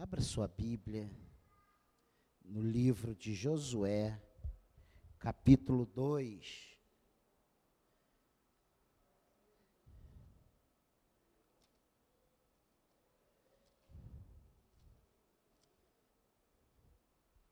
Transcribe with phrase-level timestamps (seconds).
[0.00, 1.10] Abra sua Bíblia
[2.44, 4.16] no livro de Josué,
[5.18, 6.78] capítulo 2.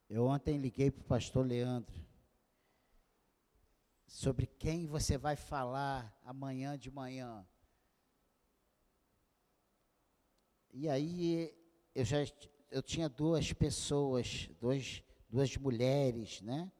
[0.08, 2.00] Eu ontem liguei para o pastor Leandro
[4.06, 7.44] sobre quem você vai falar amanhã de manhã.
[10.72, 11.55] E aí
[11.96, 12.18] eu já
[12.70, 16.70] eu tinha duas pessoas, dois, duas mulheres, né,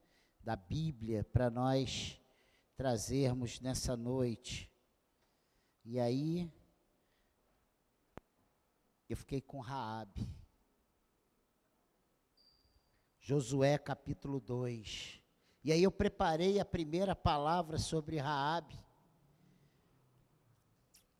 [0.43, 2.21] da Bíblia para nós
[2.75, 4.71] trazermos nessa noite.
[5.83, 6.53] E aí
[9.09, 10.29] eu fiquei com Raabe.
[13.19, 15.19] Josué capítulo 2.
[15.63, 18.77] E aí eu preparei a primeira palavra sobre Raabe.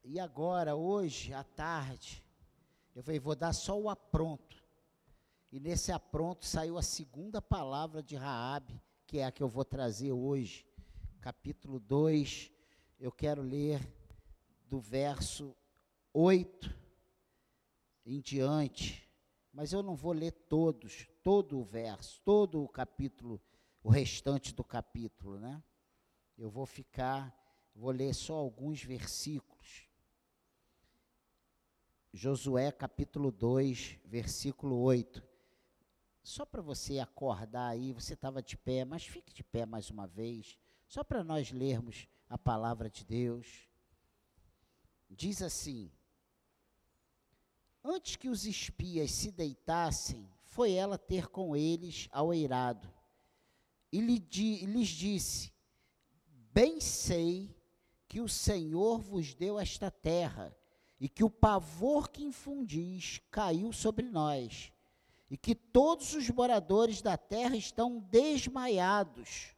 [0.03, 2.27] E agora, hoje, à tarde,
[2.97, 4.65] eu falei, vou dar só o apronto.
[5.51, 9.63] E nesse apronto saiu a segunda palavra de Raabe, que é a que eu vou
[9.63, 10.66] trazer hoje.
[11.22, 12.52] Capítulo 2,
[12.99, 13.88] eu quero ler
[14.66, 15.55] do verso
[16.11, 16.75] 8
[18.03, 19.07] em diante,
[19.53, 23.39] mas eu não vou ler todos, todo o verso, todo o capítulo,
[23.83, 25.61] o restante do capítulo, né?
[26.35, 27.31] Eu vou ficar,
[27.75, 29.56] vou ler só alguns versículos.
[32.13, 35.22] Josué capítulo 2, versículo 8.
[36.23, 40.08] Só para você acordar aí, você estava de pé, mas fique de pé mais uma
[40.08, 43.67] vez, só para nós lermos a palavra de Deus.
[45.09, 45.91] Diz assim:
[47.83, 52.91] Antes que os espias se deitassem, foi ela ter com eles ao eirado,
[53.91, 55.53] e lhes disse:
[56.52, 57.55] Bem sei
[58.08, 60.55] que o Senhor vos deu esta terra,
[61.00, 64.72] e que o pavor que infundis caiu sobre nós,
[65.30, 69.56] e que todos os moradores da terra estão desmaiados,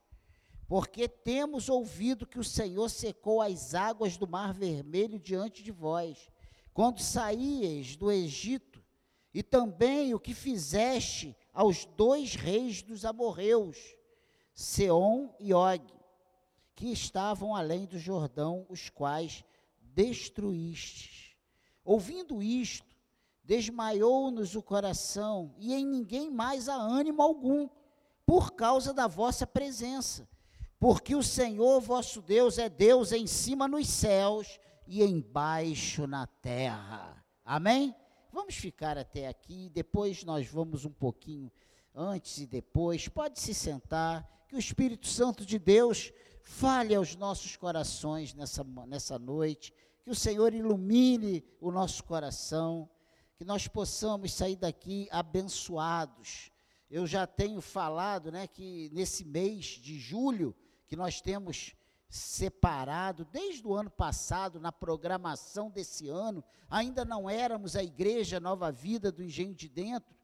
[0.68, 6.30] porque temos ouvido que o Senhor secou as águas do Mar Vermelho diante de vós,
[6.74, 8.84] quando saíeis do Egito,
[9.34, 13.78] e também o que fizeste aos dois reis dos amorreus,
[14.54, 15.82] Seom e Og,
[16.76, 19.44] que estavam além do Jordão, os quais
[19.82, 21.29] destruístes.
[21.90, 22.86] Ouvindo isto,
[23.44, 27.68] desmaiou-nos o coração, e em ninguém mais há ânimo algum,
[28.28, 30.30] por causa da vossa presença.
[30.80, 37.26] Porque o Senhor vosso Deus é Deus em cima nos céus e embaixo na terra.
[37.44, 37.96] Amém?
[38.32, 41.52] Vamos ficar até aqui, depois nós vamos um pouquinho
[41.96, 43.08] antes e depois.
[43.08, 46.14] Pode se sentar, que o Espírito Santo de Deus
[46.44, 49.74] fale aos nossos corações nessa, nessa noite
[50.10, 52.90] que o Senhor ilumine o nosso coração,
[53.36, 56.52] que nós possamos sair daqui abençoados.
[56.90, 60.56] Eu já tenho falado, né, que nesse mês de julho,
[60.88, 61.76] que nós temos
[62.10, 68.72] separado desde o ano passado, na programação desse ano, ainda não éramos a Igreja Nova
[68.72, 70.18] Vida do Engenho de Dentro,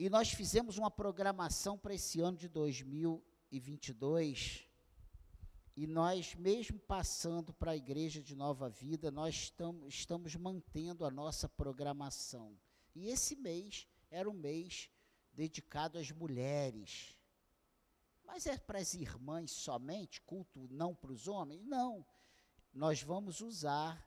[0.00, 4.67] e nós fizemos uma programação para esse ano de 2022,
[5.80, 9.54] e nós, mesmo passando para a Igreja de Nova Vida, nós
[9.86, 12.58] estamos mantendo a nossa programação.
[12.96, 14.90] E esse mês era um mês
[15.32, 17.16] dedicado às mulheres.
[18.24, 21.64] Mas é para as irmãs somente, culto não para os homens?
[21.64, 22.04] Não.
[22.74, 24.04] Nós vamos usar,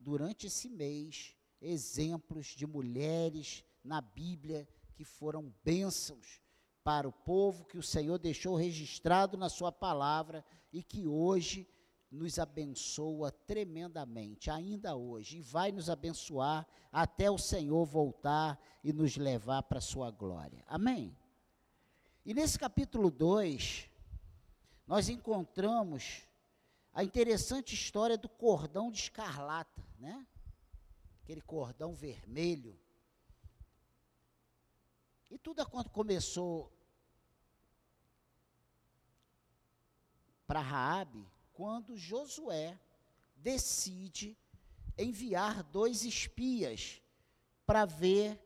[0.00, 6.42] durante esse mês, exemplos de mulheres na Bíblia que foram bênçãos
[6.84, 11.66] para o povo que o Senhor deixou registrado na Sua palavra e que hoje
[12.10, 19.16] nos abençoa tremendamente, ainda hoje, e vai nos abençoar até o Senhor voltar e nos
[19.16, 20.62] levar para a Sua glória.
[20.66, 21.16] Amém?
[22.24, 23.88] E nesse capítulo 2,
[24.86, 26.22] nós encontramos
[26.92, 30.26] a interessante história do cordão de escarlata, né?
[31.22, 32.78] Aquele cordão vermelho.
[35.30, 36.73] E tudo quando começou
[40.54, 42.78] para Raabe quando Josué
[43.34, 44.38] decide
[44.96, 47.02] enviar dois espias
[47.66, 48.38] para ver,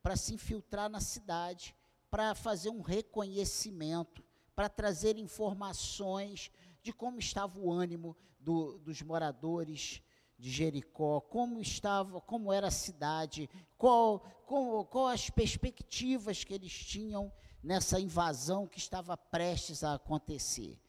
[0.00, 1.74] para se infiltrar na cidade,
[2.08, 4.22] para fazer um reconhecimento,
[4.54, 6.52] para trazer informações
[6.84, 10.00] de como estava o ânimo do, dos moradores
[10.38, 16.72] de Jericó, como estava, como era a cidade, qual, qual, qual as perspectivas que eles
[16.72, 20.80] tinham nessa invasão que estava prestes a acontecer.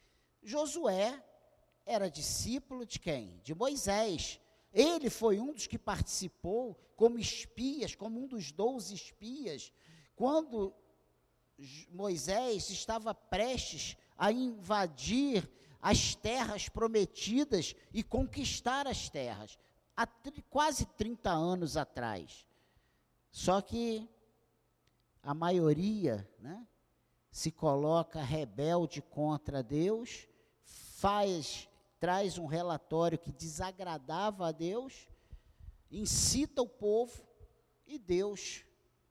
[0.43, 1.23] Josué
[1.85, 3.39] era discípulo de quem?
[3.43, 4.39] De Moisés.
[4.73, 9.71] Ele foi um dos que participou como espias, como um dos doze espias,
[10.15, 10.73] quando
[11.89, 15.49] Moisés estava prestes a invadir
[15.81, 19.57] as terras prometidas e conquistar as terras,
[19.97, 20.07] há
[20.49, 22.47] quase 30 anos atrás.
[23.31, 24.07] Só que
[25.23, 26.67] a maioria né,
[27.31, 30.27] se coloca rebelde contra Deus,
[31.01, 31.67] faz,
[31.99, 35.09] traz um relatório que desagradava a Deus,
[35.89, 37.25] incita o povo
[37.87, 38.63] e Deus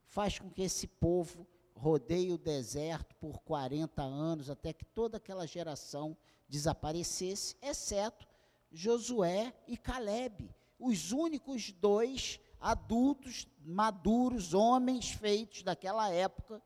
[0.06, 1.44] faz com que esse povo
[1.74, 6.16] rodeie o deserto por 40 anos, até que toda aquela geração
[6.48, 8.24] desaparecesse, exceto
[8.70, 10.48] Josué e Caleb,
[10.78, 16.62] os únicos dois adultos, maduros, homens feitos daquela época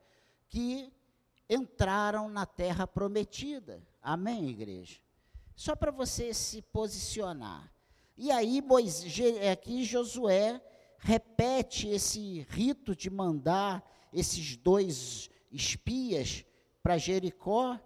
[0.51, 0.93] que
[1.49, 3.83] entraram na terra prometida.
[4.03, 5.04] Amém, igreja?
[5.55, 7.73] Só para você se posicionar.
[8.17, 9.19] E aí, Moisés,
[9.51, 10.61] aqui Josué
[10.99, 16.45] repete esse rito de mandar esses dois espias
[16.83, 17.79] para Jericó.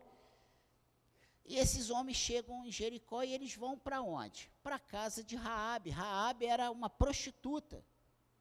[1.44, 4.50] E esses homens chegam em Jericó e eles vão para onde?
[4.62, 5.90] Para a casa de Raabe.
[5.90, 7.82] Raabe era uma prostituta.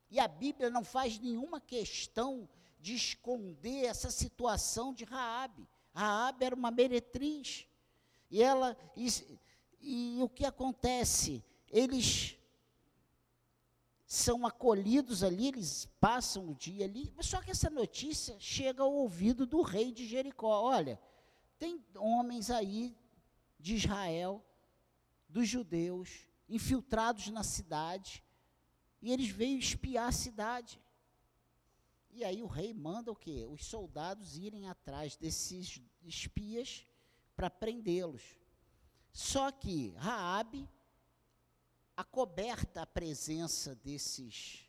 [0.10, 2.50] E a Bíblia não faz nenhuma questão
[2.80, 5.68] de esconder essa situação de Raabe.
[5.94, 7.66] Raabe era uma meretriz.
[8.30, 9.08] E ela e,
[9.82, 11.44] e o que acontece?
[11.70, 12.38] Eles
[14.06, 18.94] são acolhidos ali, eles passam o dia ali, mas só que essa notícia chega ao
[18.94, 20.62] ouvido do rei de Jericó.
[20.62, 21.00] Olha,
[21.60, 22.96] tem homens aí
[23.60, 24.44] de Israel,
[25.28, 28.24] dos judeus, infiltrados na cidade,
[29.02, 30.82] e eles veio espiar a cidade.
[32.12, 33.46] E aí o rei manda o quê?
[33.46, 36.87] Os soldados irem atrás desses espias
[37.38, 38.24] para prendê-los.
[39.14, 40.68] Só que Raabe
[41.96, 44.68] acoberta a presença desses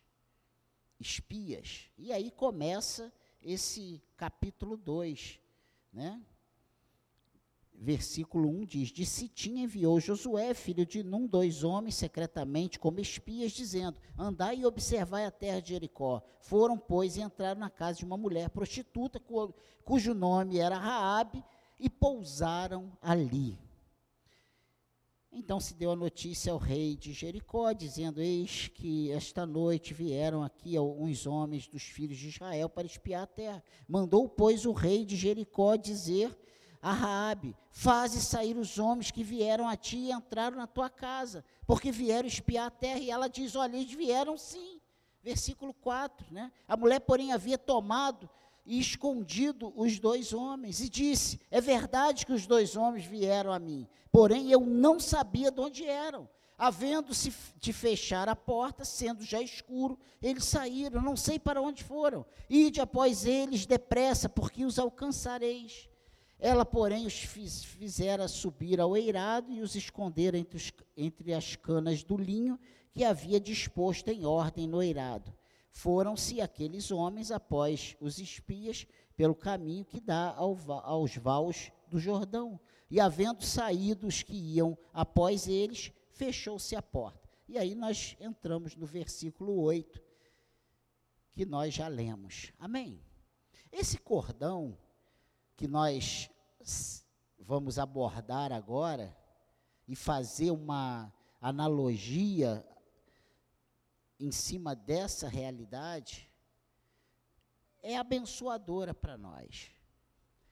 [1.01, 1.91] espias.
[1.97, 3.13] E aí começa
[3.43, 5.41] esse capítulo 2,
[5.93, 6.23] né?
[7.81, 13.53] versículo 1 diz: De Sitim enviou Josué, filho de Num, dois homens secretamente como espias,
[13.53, 16.23] dizendo: Andai e observai a terra de Jericó.
[16.41, 19.23] Foram, pois, e entraram na casa de uma mulher prostituta,
[19.85, 21.45] cujo nome era Raabe,
[21.79, 23.59] e pousaram ali.
[25.31, 30.43] Então se deu a notícia ao rei de Jericó, dizendo: Eis que esta noite vieram
[30.43, 33.63] aqui alguns homens dos filhos de Israel para espiar a terra.
[33.87, 36.37] Mandou, pois, o rei de Jericó dizer
[36.81, 41.45] a Raabe, faze sair os homens que vieram a ti e entraram na tua casa,
[41.67, 43.01] porque vieram espiar a terra.
[43.01, 44.81] E ela diz: Olha, eles vieram sim.
[45.23, 46.51] Versículo 4, né?
[46.67, 48.31] A mulher, porém, havia tomado
[48.69, 53.59] e escondido os dois homens, e disse: É verdade que os dois homens vieram a
[53.59, 56.29] mim, porém eu não sabia de onde eram.
[56.59, 62.27] Havendo-se de fechar a porta, sendo já escuro, eles saíram, não sei para onde foram.
[62.51, 65.89] Ide após eles depressa, porque os alcançareis.
[66.39, 71.57] Ela, porém, os fiz, fizera subir ao eirado e os esconder entre, os, entre as
[71.57, 72.59] canas do linho
[72.93, 75.33] que havia disposto em ordem no eirado.
[75.79, 78.85] Foram-se aqueles homens após os espias
[79.17, 82.59] pelo caminho que dá ao, aos vales do Jordão.
[82.91, 87.31] E havendo saído os que iam após eles, fechou-se a porta.
[87.47, 90.03] E aí nós entramos no versículo 8,
[91.31, 92.53] que nós já lemos.
[92.59, 93.01] Amém?
[93.71, 94.77] Esse cordão
[95.57, 96.29] que nós
[97.39, 99.17] vamos abordar agora
[99.87, 102.67] e fazer uma analogia
[104.19, 106.29] em cima dessa realidade
[107.83, 109.71] é abençoadora para nós.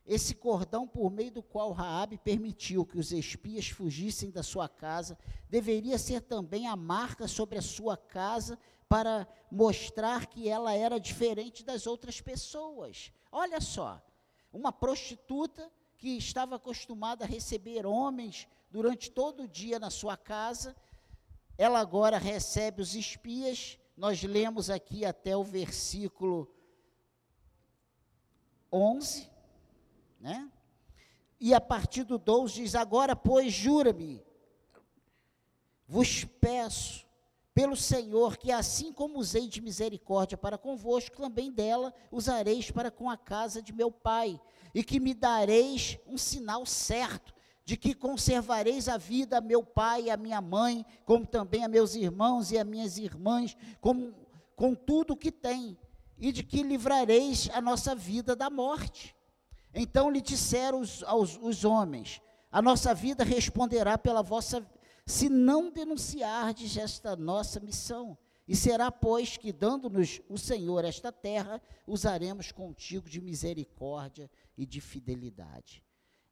[0.06, 5.18] Esse cordão por meio do qual Raabe permitiu que os espias fugissem da sua casa,
[5.50, 8.56] deveria ser também a marca sobre a sua casa
[8.88, 13.10] para mostrar que ela era diferente das outras pessoas.
[13.32, 14.00] Olha só,
[14.52, 15.68] uma prostituta
[15.98, 20.76] que estava acostumada a receber homens durante todo o dia na sua casa,
[21.58, 23.78] ela agora recebe os espias.
[23.96, 26.50] Nós lemos aqui até o versículo
[28.72, 29.30] 11,
[30.20, 30.50] né?
[31.40, 34.24] E a partir do 12 diz: Agora, pois, jura-me,
[35.86, 37.06] vos peço
[37.54, 43.08] pelo Senhor, que assim como usei de misericórdia para convosco, também dela usareis para com
[43.08, 44.38] a casa de meu pai,
[44.74, 47.35] e que me dareis um sinal certo
[47.66, 51.68] de que conservareis a vida a meu pai e a minha mãe, como também a
[51.68, 54.14] meus irmãos e a minhas irmãs, com,
[54.54, 55.76] com tudo o que tem,
[56.16, 59.16] e de que livrareis a nossa vida da morte.
[59.74, 64.64] Então lhe disseram os, aos, os homens: A nossa vida responderá pela vossa
[65.04, 68.16] se não denunciardes esta nossa missão.
[68.46, 74.80] E será, pois, que dando-nos o Senhor esta terra, usaremos contigo de misericórdia e de
[74.80, 75.85] fidelidade.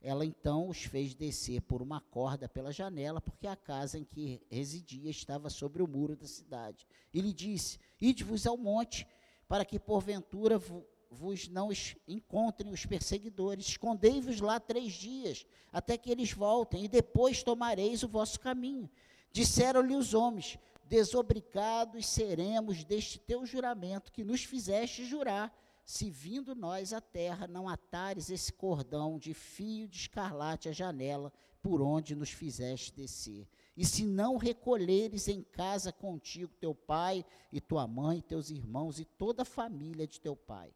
[0.06, 4.38] Ela então os fez descer por uma corda pela janela, porque a casa em que
[4.50, 6.87] residia estava sobre o muro da cidade.
[7.14, 9.08] E lhe disse: Ide-vos ao monte,
[9.49, 10.61] para que porventura
[11.11, 11.70] vos não
[12.06, 13.66] encontrem os perseguidores.
[13.66, 18.90] Escondei-vos lá três dias, até que eles voltem, e depois tomareis o vosso caminho.
[19.32, 25.50] Disseram-lhe os homens: Desobrigados seremos deste teu juramento que nos fizeste jurar
[25.84, 31.32] se vindo nós à terra não atares esse cordão de fio de escarlate à janela
[31.62, 33.48] por onde nos fizeste descer.
[33.76, 39.04] E se não recolheres em casa contigo teu pai e tua mãe, teus irmãos e
[39.04, 40.72] toda a família de teu pai.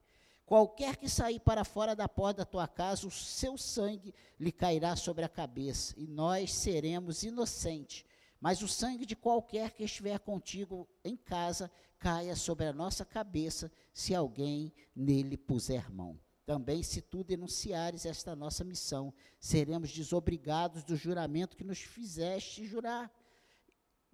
[0.49, 4.97] Qualquer que sair para fora da porta da tua casa, o seu sangue lhe cairá
[4.97, 8.03] sobre a cabeça, e nós seremos inocentes.
[8.41, 13.71] Mas o sangue de qualquer que estiver contigo em casa caia sobre a nossa cabeça,
[13.93, 16.19] se alguém nele puser mão.
[16.47, 23.13] Também, se tu denunciares esta nossa missão, seremos desobrigados do juramento que nos fizeste jurar.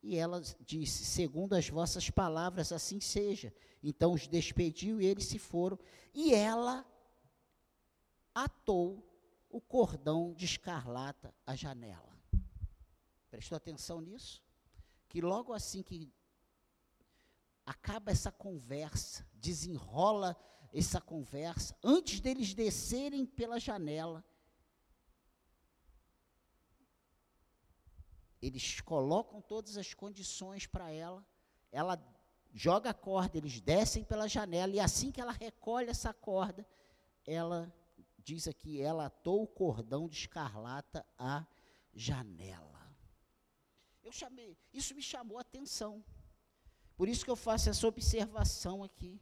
[0.03, 3.55] E ela disse: Segundo as vossas palavras, assim seja.
[3.83, 5.79] Então os despediu e eles se foram.
[6.13, 6.85] E ela
[8.35, 9.07] atou
[9.49, 12.14] o cordão de escarlata à janela.
[13.35, 14.41] Prestou atenção nisso?
[15.09, 16.09] Que logo assim que
[17.67, 20.37] acaba essa conversa, desenrola
[20.73, 24.25] essa conversa, antes deles descerem pela janela,
[28.41, 31.27] eles colocam todas as condições para ela,
[31.73, 32.01] ela
[32.53, 36.65] joga a corda, eles descem pela janela, e assim que ela recolhe essa corda,
[37.27, 37.75] ela
[38.17, 41.45] diz aqui, ela atou o cordão de escarlata à
[41.93, 42.74] janela.
[44.05, 46.05] Eu chamei, isso me chamou a atenção.
[46.95, 49.19] Por isso que eu faço essa observação aqui.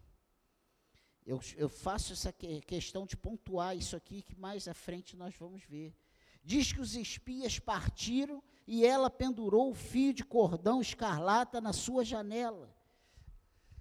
[1.24, 5.34] Eu, eu faço essa que, questão de pontuar isso aqui, que mais à frente nós
[5.36, 5.94] vamos ver.
[6.42, 12.04] Diz que os espias partiram e ela pendurou o fio de cordão escarlata na sua
[12.04, 12.74] janela.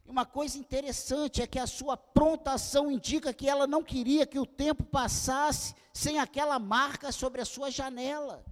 [0.05, 4.45] Uma coisa interessante é que a sua prontação indica que ela não queria que o
[4.45, 8.45] tempo passasse sem aquela marca sobre a sua janela.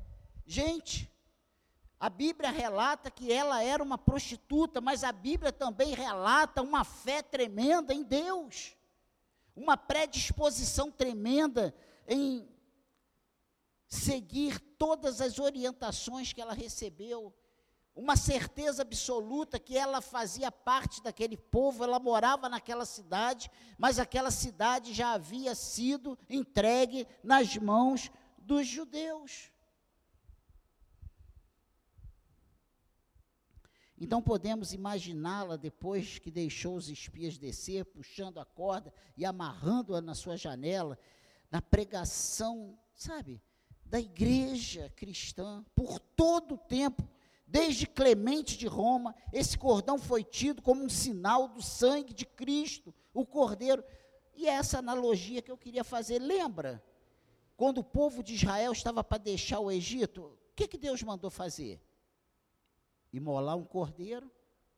[0.45, 1.11] Gente,
[1.99, 7.21] a Bíblia relata que ela era uma prostituta, mas a Bíblia também relata uma fé
[7.21, 8.77] tremenda em Deus,
[9.53, 11.75] uma predisposição tremenda
[12.07, 12.47] em
[13.85, 17.33] seguir todas as orientações que ela recebeu,
[17.93, 24.31] uma certeza absoluta que ela fazia parte daquele povo, ela morava naquela cidade, mas aquela
[24.31, 29.51] cidade já havia sido entregue nas mãos dos judeus.
[33.99, 40.15] Então podemos imaginá-la depois que deixou os espias descer, puxando a corda e amarrando-a na
[40.15, 40.97] sua janela,
[41.51, 43.41] na pregação, sabe,
[43.85, 47.05] da igreja cristã, por todo o tempo,
[47.45, 52.93] desde Clemente de Roma, esse cordão foi tido como um sinal do sangue de Cristo,
[53.13, 53.83] o Cordeiro.
[54.33, 56.81] E é essa analogia que eu queria fazer, lembra?
[57.57, 61.29] Quando o povo de Israel estava para deixar o Egito, o que, que Deus mandou
[61.29, 61.81] fazer?
[63.11, 64.31] Imolar um cordeiro,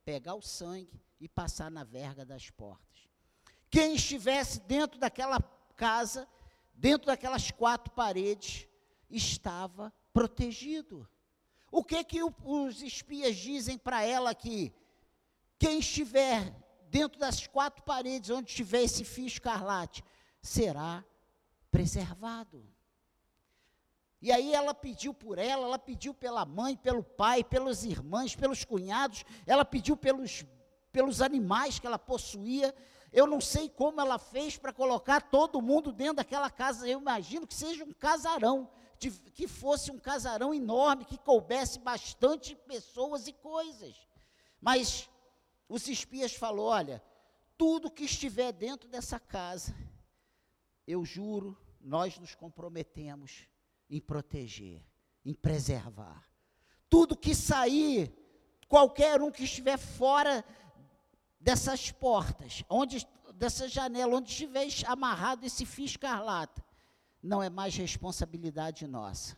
[0.03, 3.09] pegar o sangue e passar na verga das portas.
[3.69, 5.39] Quem estivesse dentro daquela
[5.75, 6.27] casa,
[6.73, 8.67] dentro daquelas quatro paredes,
[9.09, 11.07] estava protegido.
[11.71, 14.73] O que que os espias dizem para ela aqui?
[15.57, 16.53] Quem estiver
[16.89, 20.03] dentro das quatro paredes onde estiver esse fio escarlate,
[20.41, 21.03] será
[21.71, 22.67] preservado.
[24.21, 28.63] E aí ela pediu por ela, ela pediu pela mãe, pelo pai, pelas irmãs, pelos
[28.63, 30.45] cunhados, ela pediu pelos,
[30.91, 32.73] pelos animais que ela possuía.
[33.11, 36.87] Eu não sei como ela fez para colocar todo mundo dentro daquela casa.
[36.87, 42.55] Eu imagino que seja um casarão, de, que fosse um casarão enorme, que coubesse bastante
[42.55, 43.95] pessoas e coisas.
[44.61, 45.09] Mas
[45.67, 47.03] os espias falou: olha,
[47.57, 49.75] tudo que estiver dentro dessa casa,
[50.85, 53.49] eu juro, nós nos comprometemos
[53.91, 54.81] em proteger,
[55.25, 56.25] em preservar.
[56.89, 58.12] Tudo que sair,
[58.69, 60.43] qualquer um que estiver fora
[61.39, 63.05] dessas portas, onde
[63.36, 66.63] dessa janela, onde estiver amarrado esse fio escarlata,
[67.21, 69.38] não é mais responsabilidade nossa.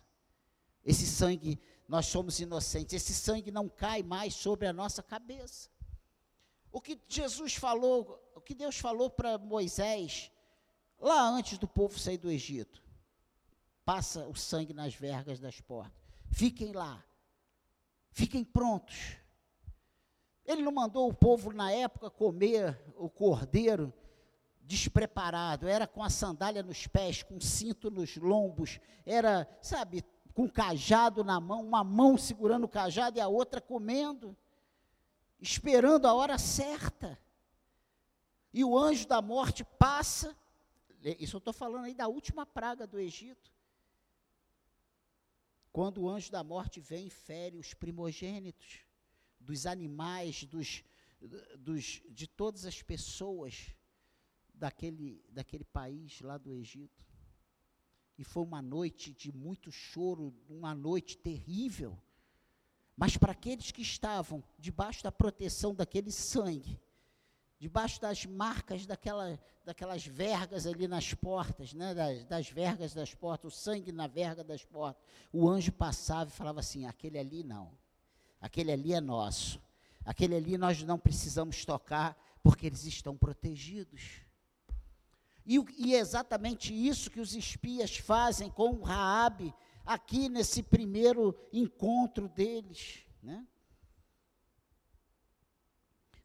[0.86, 5.69] Esse sangue, nós somos inocentes, esse sangue não cai mais sobre a nossa cabeça.
[6.72, 10.31] O que Jesus falou, o que Deus falou para Moisés,
[11.00, 12.83] lá antes do povo sair do Egito
[13.85, 15.93] passa o sangue nas vergas das portas.
[16.31, 17.03] Fiquem lá.
[18.11, 19.17] Fiquem prontos.
[20.45, 23.93] Ele não mandou o povo na época comer o cordeiro
[24.61, 31.23] despreparado, era com a sandália nos pés, com cinto nos lombos, era, sabe, com cajado
[31.23, 34.35] na mão, uma mão segurando o cajado e a outra comendo,
[35.39, 37.19] esperando a hora certa.
[38.53, 40.35] E o anjo da morte passa,
[41.19, 43.51] isso eu estou falando aí da última praga do Egito.
[45.73, 48.85] Quando o anjo da morte vem fere os primogênitos
[49.39, 50.83] dos animais, dos,
[51.57, 53.75] dos, de todas as pessoas
[54.53, 57.03] daquele, daquele país lá do Egito.
[58.15, 61.99] E foi uma noite de muito choro, uma noite terrível.
[62.95, 66.79] Mas para aqueles que estavam debaixo da proteção daquele sangue,
[67.63, 73.53] debaixo das marcas daquela, daquelas vergas ali nas portas, né, das, das vergas das portas,
[73.53, 75.01] o sangue na verga das portas,
[75.32, 77.72] o anjo passava e falava assim: aquele ali não,
[78.41, 79.62] aquele ali é nosso,
[80.03, 84.20] aquele ali nós não precisamos tocar, porque eles estão protegidos.
[85.46, 89.53] E, e é exatamente isso que os espias fazem com Raabe
[89.86, 93.48] aqui nesse primeiro encontro deles, né?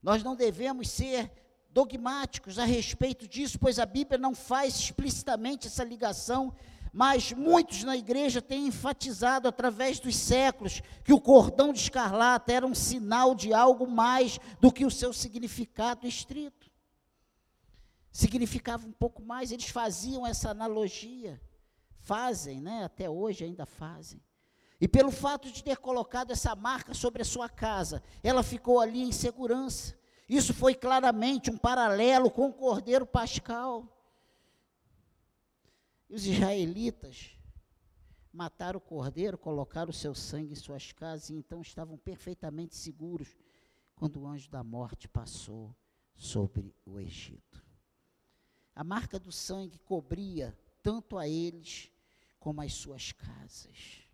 [0.02, 1.30] Nós não devemos ser
[1.70, 6.54] dogmáticos a respeito disso, pois a Bíblia não faz explicitamente essa ligação,
[6.92, 12.66] mas muitos na igreja têm enfatizado através dos séculos que o cordão de escarlata era
[12.66, 16.68] um sinal de algo mais do que o seu significado estrito
[18.18, 21.40] significava um pouco mais, eles faziam essa analogia,
[21.98, 22.82] fazem, né?
[22.82, 24.20] Até hoje ainda fazem.
[24.80, 29.02] E pelo fato de ter colocado essa marca sobre a sua casa, ela ficou ali
[29.02, 29.98] em segurança.
[30.28, 33.86] Isso foi claramente um paralelo com o Cordeiro Pascal.
[36.08, 37.36] E os israelitas
[38.32, 43.36] mataram o cordeiro, colocaram o seu sangue em suas casas e então estavam perfeitamente seguros
[43.96, 45.74] quando o anjo da morte passou
[46.14, 47.64] sobre o Egito.
[48.74, 51.90] A marca do sangue cobria tanto a eles
[52.38, 54.07] como as suas casas.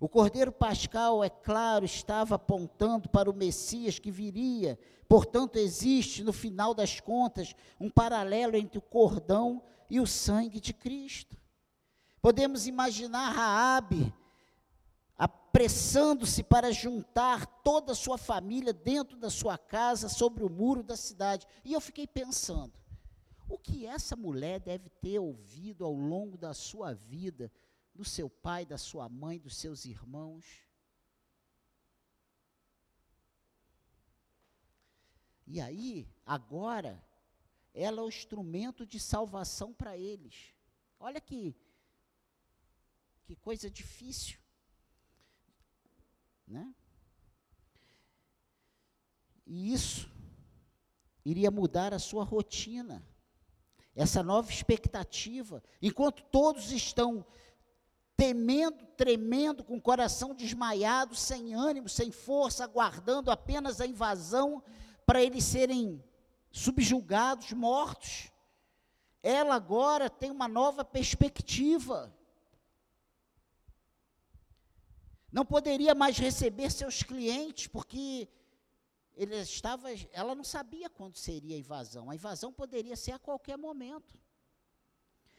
[0.00, 6.32] O Cordeiro Pascal, é claro, estava apontando para o Messias que viria, portanto, existe, no
[6.32, 11.36] final das contas, um paralelo entre o cordão e o sangue de Cristo.
[12.20, 14.14] Podemos imaginar Raabe
[15.16, 20.96] apressando-se para juntar toda a sua família dentro da sua casa sobre o muro da
[20.96, 21.44] cidade.
[21.64, 22.72] E eu fiquei pensando,
[23.48, 27.50] o que essa mulher deve ter ouvido ao longo da sua vida,
[27.98, 30.46] do seu pai, da sua mãe, dos seus irmãos?
[35.44, 37.04] E aí, agora,
[37.74, 40.54] ela é o instrumento de salvação para eles.
[41.00, 41.56] Olha que,
[43.24, 44.38] que coisa difícil.
[46.46, 46.72] Né?
[49.44, 50.08] E isso
[51.24, 53.04] iria mudar a sua rotina
[53.92, 57.26] essa nova expectativa, enquanto todos estão
[58.18, 64.60] temendo, tremendo, com o coração desmaiado, sem ânimo, sem força, aguardando apenas a invasão
[65.06, 66.02] para eles serem
[66.50, 68.32] subjugados, mortos.
[69.22, 72.12] Ela agora tem uma nova perspectiva.
[75.30, 78.28] Não poderia mais receber seus clientes, porque
[79.14, 82.10] ele estava, ela não sabia quando seria a invasão.
[82.10, 84.18] A invasão poderia ser a qualquer momento.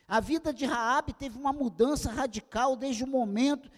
[0.09, 3.69] A vida de Raabe teve uma mudança radical desde o momento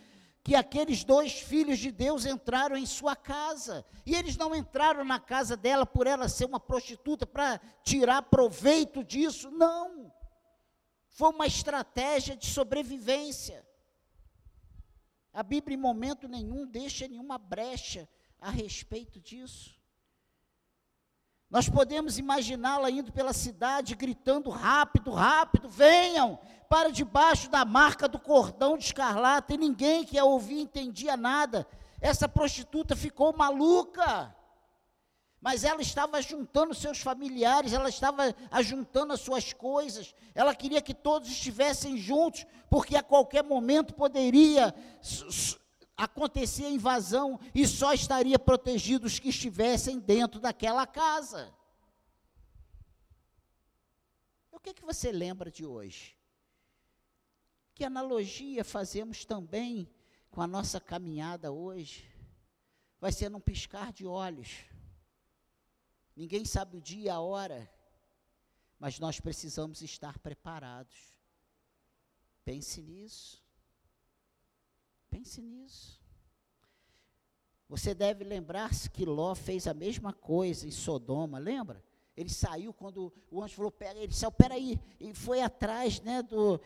[0.41, 3.86] que aqueles dois filhos de Deus entraram em sua casa.
[4.06, 9.04] E eles não entraram na casa dela por ela ser uma prostituta para tirar proveito
[9.04, 10.10] disso, não.
[11.10, 13.67] Foi uma estratégia de sobrevivência.
[15.34, 18.08] A Bíblia em momento nenhum deixa nenhuma brecha
[18.39, 19.81] a respeito disso.
[21.52, 28.18] Nós podemos imaginá-la indo pela cidade, gritando rápido, rápido, venham para debaixo da marca do
[28.18, 31.68] cordão de escarlata, e ninguém que a ouvia entendia nada.
[32.00, 34.34] Essa prostituta ficou maluca.
[35.42, 40.94] Mas ela estava juntando seus familiares, ela estava ajuntando as suas coisas, ela queria que
[40.94, 44.74] todos estivessem juntos, porque a qualquer momento poderia
[46.04, 51.54] acontecia a invasão e só estaria protegido os que estivessem dentro daquela casa.
[54.52, 56.18] O que, que você lembra de hoje?
[57.76, 59.88] Que analogia fazemos também
[60.32, 62.12] com a nossa caminhada hoje?
[63.00, 64.66] Vai ser num piscar de olhos.
[66.16, 67.72] Ninguém sabe o dia e a hora,
[68.80, 70.98] mas nós precisamos estar preparados.
[72.44, 73.41] Pense nisso.
[75.12, 76.02] Pense nisso.
[77.67, 81.84] Você deve lembrar-se que Ló fez a mesma coisa em Sodoma, lembra?
[82.17, 86.60] Ele saiu quando o anjo falou, pega, ele saiu, peraí, e foi atrás, né, do,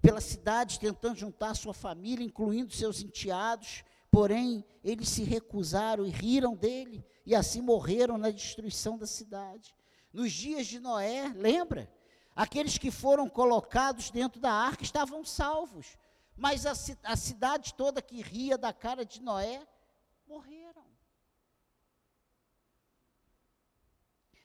[0.00, 6.54] pela cidade, tentando juntar sua família, incluindo seus enteados, porém, eles se recusaram e riram
[6.54, 9.74] dele, e assim morreram na destruição da cidade.
[10.12, 11.90] Nos dias de Noé, lembra?
[12.36, 15.96] Aqueles que foram colocados dentro da arca estavam salvos,
[16.36, 16.72] mas a,
[17.04, 19.66] a cidade toda que ria da cara de Noé,
[20.26, 20.84] morreram.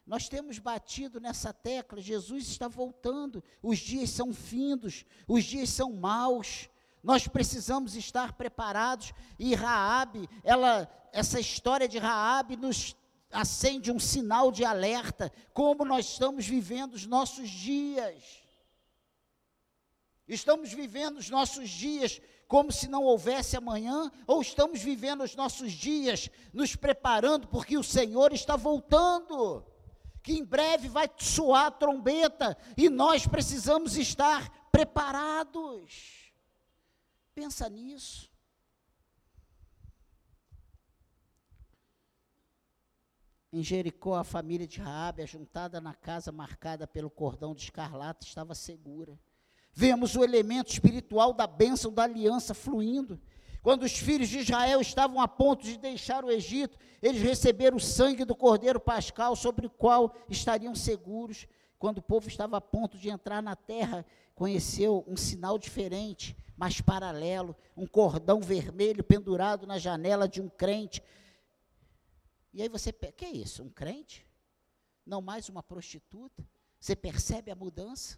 [0.06, 5.92] Nós temos batido nessa tecla, Jesus está voltando, os dias são findos, os dias são
[5.92, 6.70] maus.
[7.04, 12.96] Nós precisamos estar preparados e Raabe, ela, essa história de Raabe nos
[13.30, 18.47] acende um sinal de alerta, como nós estamos vivendo os nossos dias.
[20.28, 25.72] Estamos vivendo os nossos dias como se não houvesse amanhã, ou estamos vivendo os nossos
[25.72, 29.66] dias nos preparando porque o Senhor está voltando
[30.24, 36.34] que em breve vai soar a trombeta e nós precisamos estar preparados.
[37.34, 38.30] Pensa nisso.
[43.54, 48.54] Em Jericó, a família de Raabe, ajuntada na casa marcada pelo cordão de escarlata, estava
[48.54, 49.18] segura.
[49.80, 53.22] Vemos o elemento espiritual da bênção da aliança fluindo.
[53.62, 57.80] Quando os filhos de Israel estavam a ponto de deixar o Egito, eles receberam o
[57.80, 61.46] sangue do cordeiro pascal, sobre o qual estariam seguros.
[61.78, 66.82] Quando o povo estava a ponto de entrar na terra, conheceu um sinal diferente, mas
[66.82, 71.04] paralelo, um cordão vermelho pendurado na janela de um crente.
[72.52, 73.62] E aí você, que é isso?
[73.62, 74.26] Um crente?
[75.06, 76.44] Não mais uma prostituta?
[76.80, 78.18] Você percebe a mudança?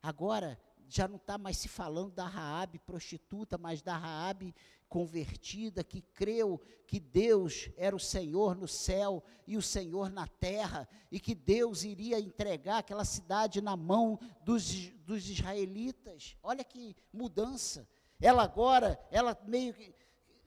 [0.00, 0.56] Agora,
[0.88, 4.54] já não está mais se falando da Raabe prostituta, mas da Raabe
[4.88, 10.88] convertida que creu que Deus era o Senhor no céu e o Senhor na terra
[11.10, 16.36] e que Deus iria entregar aquela cidade na mão dos, dos israelitas.
[16.42, 17.88] Olha que mudança.
[18.20, 19.92] Ela agora, ela meio que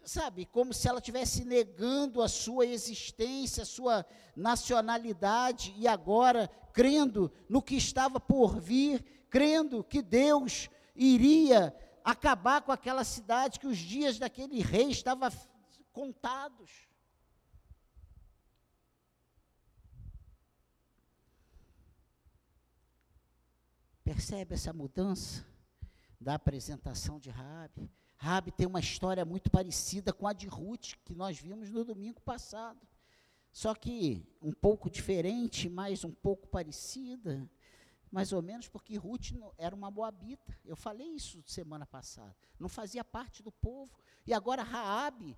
[0.04, 7.32] sabe, como se ela estivesse negando a sua existência, a sua nacionalidade, e agora crendo
[7.48, 13.78] no que estava por vir, crendo que Deus iria acabar com aquela cidade, que os
[13.78, 15.30] dias daquele rei estavam
[15.92, 16.90] contados.
[24.04, 25.46] Percebe essa mudança
[26.20, 27.92] da apresentação de Rabi?
[28.18, 32.20] Rabi tem uma história muito parecida com a de Ruth, que nós vimos no domingo
[32.22, 32.86] passado.
[33.52, 37.50] Só que um pouco diferente, mas um pouco parecida
[38.12, 40.58] mais ou menos porque Ruth era uma moabita.
[40.66, 42.36] Eu falei isso semana passada.
[42.60, 44.00] Não fazia parte do povo.
[44.26, 45.38] E agora Raabe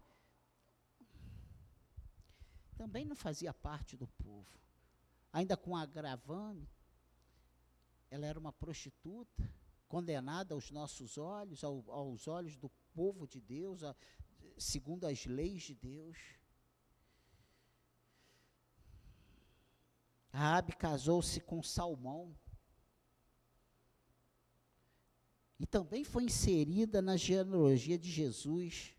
[2.78, 4.60] também não fazia parte do povo.
[5.32, 6.68] Ainda com agravame,
[8.10, 9.50] ela era uma prostituta,
[9.88, 13.96] condenada aos nossos olhos, ao, aos olhos do povo de Deus, a,
[14.58, 16.18] segundo as leis de Deus.
[20.34, 22.36] Raabe casou-se com Salmão,
[25.62, 28.96] e também foi inserida na genealogia de Jesus.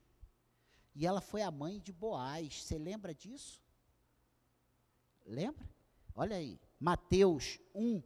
[0.95, 2.63] E ela foi a mãe de Boaz.
[2.63, 3.61] Você lembra disso?
[5.27, 5.69] Lembra?
[6.15, 8.01] Olha aí, Mateus 1,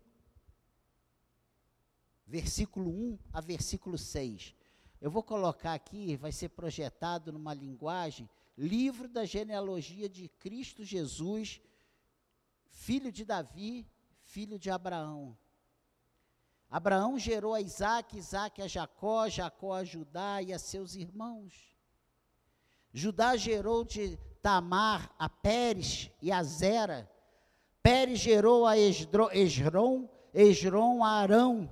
[2.27, 4.55] versículo 1 a versículo 6.
[5.03, 11.61] Eu vou colocar aqui, vai ser projetado numa linguagem, livro da genealogia de Cristo Jesus,
[12.71, 13.87] filho de Davi,
[14.23, 15.37] filho de Abraão.
[16.77, 21.75] Abraão gerou a Isaac, Isaac a Jacó, Jacó a Judá e a seus irmãos.
[22.93, 27.11] Judá gerou de Tamar a Pérez e a Zera.
[27.83, 31.71] Pérez gerou a Esron, Esron a Arão.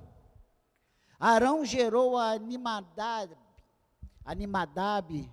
[1.19, 3.37] Arão gerou a Animadab,
[4.23, 5.31] Animadab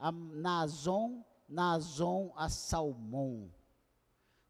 [0.00, 3.48] a Nazon, Nazon a Salmão.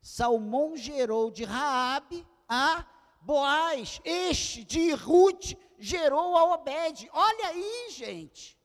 [0.00, 2.86] Salmão gerou de Raabe a
[3.22, 7.08] Boaz, este de Ruth, gerou a Obed.
[7.12, 8.58] Olha aí, gente.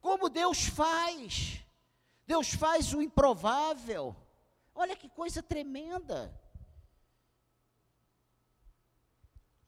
[0.00, 1.64] Como Deus faz.
[2.26, 4.14] Deus faz o improvável.
[4.74, 6.38] Olha que coisa tremenda.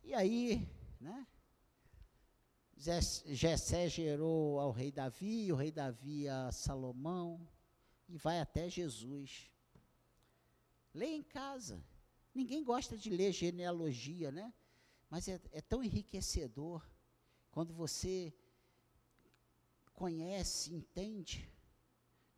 [0.04, 0.68] E aí,
[1.00, 1.26] né?
[2.76, 7.48] Jessé gerou ao rei Davi, o rei Davi a Salomão,
[8.08, 9.50] e vai até Jesus.
[10.94, 11.82] Leia em casa.
[12.38, 14.54] Ninguém gosta de ler genealogia, né?
[15.10, 16.88] Mas é, é tão enriquecedor
[17.50, 18.32] quando você
[19.92, 21.52] conhece, entende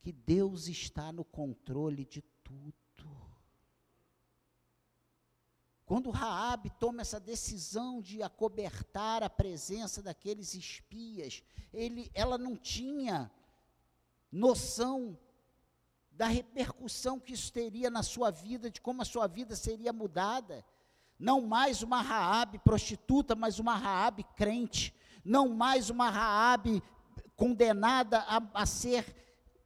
[0.01, 2.75] que Deus está no controle de tudo.
[5.85, 11.43] Quando Raabe toma essa decisão de acobertar a presença daqueles espias,
[11.75, 13.31] ele, ela não tinha
[14.33, 15.19] noção
[16.21, 20.63] da repercussão que isso teria na sua vida, de como a sua vida seria mudada.
[21.19, 24.95] Não mais uma Raabe prostituta, mas uma Raabe crente.
[25.25, 26.83] Não mais uma Raabe
[27.35, 29.17] condenada a, a ser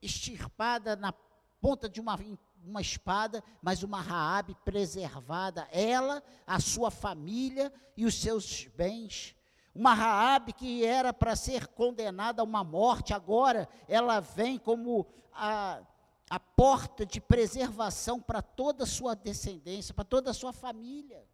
[0.00, 1.12] extirpada na
[1.60, 2.16] ponta de uma,
[2.64, 9.34] uma espada, mas uma Raabe preservada, ela, a sua família e os seus bens.
[9.74, 15.82] Uma Raabe que era para ser condenada a uma morte, agora ela vem como a,
[16.34, 21.24] a porta de preservação para toda a sua descendência, para toda a sua família.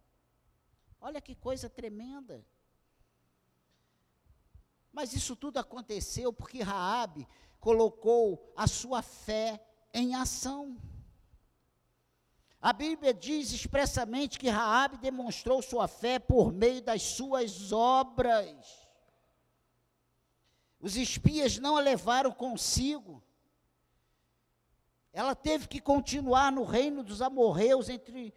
[0.99, 2.45] Olha que coisa tremenda.
[4.93, 7.27] Mas isso tudo aconteceu porque Raabe
[7.59, 9.59] colocou a sua fé
[9.91, 10.79] em ação.
[12.61, 18.87] A Bíblia diz expressamente que Raabe demonstrou sua fé por meio das suas obras.
[20.79, 23.23] Os espias não a levaram consigo.
[25.13, 28.33] Ela teve que continuar no reino dos amorreus entre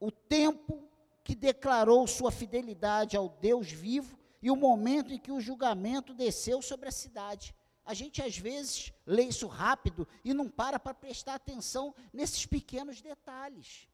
[0.00, 0.88] o tempo
[1.22, 6.62] que declarou sua fidelidade ao Deus vivo e o momento em que o julgamento desceu
[6.62, 7.54] sobre a cidade.
[7.84, 13.00] A gente às vezes lê isso rápido e não para para prestar atenção nesses pequenos
[13.00, 13.88] detalhes.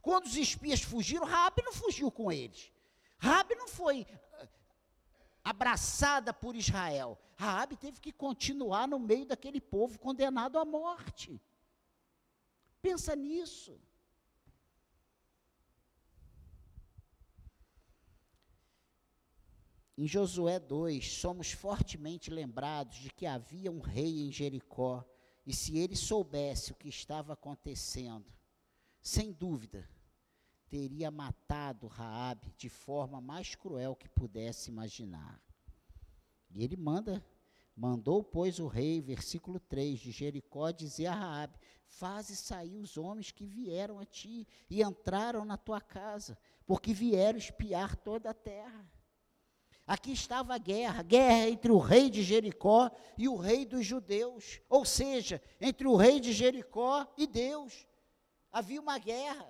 [0.00, 2.72] Quando os espias fugiram, Rabi não fugiu com eles.
[3.18, 4.48] Rabi não foi eh,
[5.44, 7.18] abraçada por Israel.
[7.36, 11.40] Rabi teve que continuar no meio daquele povo condenado à morte.
[12.82, 13.80] Pensa nisso.
[19.96, 25.04] Em Josué 2, somos fortemente lembrados de que havia um rei em Jericó,
[25.46, 28.26] e se ele soubesse o que estava acontecendo,
[29.00, 29.88] sem dúvida,
[30.68, 35.40] teria matado Raabe de forma mais cruel que pudesse imaginar.
[36.50, 37.24] E ele manda,
[37.76, 41.58] mandou, pois, o rei, versículo 3 de Jericó, dizer a Raabe:
[41.92, 47.38] Faze sair os homens que vieram a ti e entraram na tua casa, porque vieram
[47.38, 48.90] espiar toda a terra.
[49.86, 54.58] Aqui estava a guerra, guerra entre o rei de Jericó e o rei dos judeus,
[54.70, 57.86] ou seja, entre o rei de Jericó e Deus.
[58.50, 59.46] Havia uma guerra.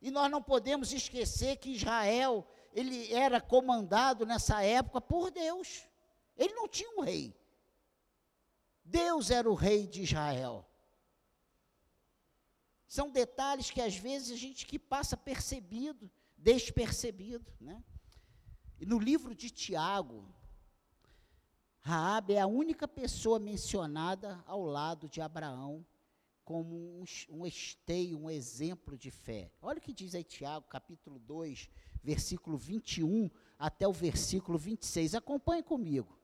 [0.00, 5.86] E nós não podemos esquecer que Israel, ele era comandado nessa época por Deus.
[6.38, 7.36] Ele não tinha um rei.
[8.82, 10.65] Deus era o rei de Israel.
[12.86, 17.82] São detalhes que às vezes a gente que passa percebido, despercebido, né?
[18.78, 20.24] E no livro de Tiago,
[21.80, 25.84] Raabe é a única pessoa mencionada ao lado de Abraão
[26.44, 29.50] como um, um esteio, um exemplo de fé.
[29.60, 31.68] Olha o que diz aí Tiago, capítulo 2,
[32.04, 35.16] versículo 21 até o versículo 26.
[35.16, 36.16] Acompanhe comigo.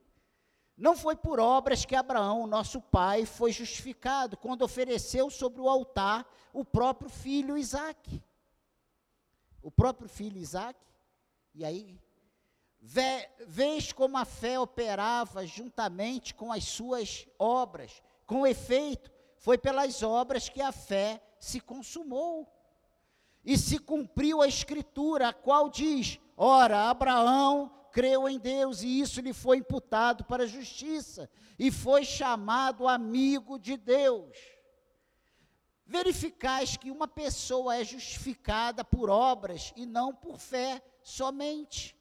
[0.82, 6.26] Não foi por obras que Abraão, nosso pai, foi justificado quando ofereceu sobre o altar
[6.52, 8.20] o próprio filho Isaque.
[9.62, 10.84] O próprio filho Isaque.
[11.54, 12.00] E aí
[13.46, 18.02] Vês como a fé operava juntamente com as suas obras.
[18.26, 22.52] Com efeito, foi pelas obras que a fé se consumou.
[23.44, 29.20] E se cumpriu a escritura, a qual diz: Ora, Abraão creu em Deus e isso
[29.20, 34.36] lhe foi imputado para a justiça, e foi chamado amigo de Deus.
[35.84, 41.94] Verificais que uma pessoa é justificada por obras e não por fé somente.